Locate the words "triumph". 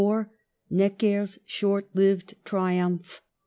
2.43-3.21